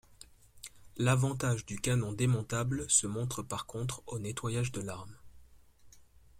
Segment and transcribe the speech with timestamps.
[0.97, 5.15] L’avantage du canon démontable se montre par contre au nettoyage de l’arme.